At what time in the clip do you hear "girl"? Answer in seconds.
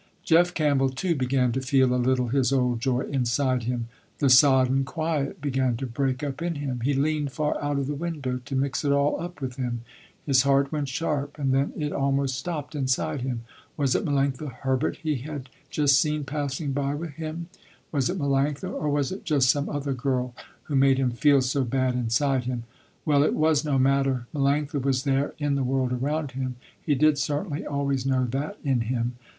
19.93-20.33